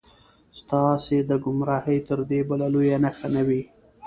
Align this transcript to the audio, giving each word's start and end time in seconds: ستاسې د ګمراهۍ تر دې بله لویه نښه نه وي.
ستاسې 0.59 1.17
د 1.29 1.31
ګمراهۍ 1.43 1.99
تر 2.07 2.19
دې 2.29 2.39
بله 2.49 2.67
لویه 2.73 2.97
نښه 3.03 3.27
نه 3.35 3.41
وي. 3.47 3.61